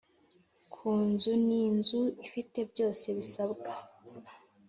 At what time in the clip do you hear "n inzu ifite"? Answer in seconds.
1.45-2.59